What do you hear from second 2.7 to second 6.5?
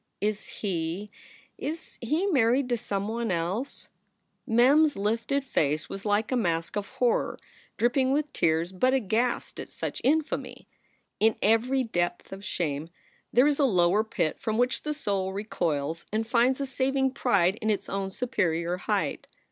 some one else?" Mem s lifted face was like a